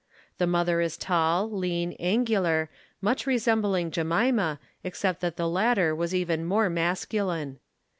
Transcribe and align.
The 0.39 0.47
mother 0.47 0.81
is 0.81 0.97
tall, 0.97 1.47
lean, 1.51 1.91
angular, 1.99 2.71
much 3.01 3.27
resembling 3.27 3.91
Jemima, 3.91 4.59
except 4.83 5.21
that 5.21 5.37
the 5.37 5.47
latter 5.47 5.93
was 5.93 6.15
even 6.15 6.43
more 6.43 6.71
mascu 6.71 7.23
line. 7.27 7.59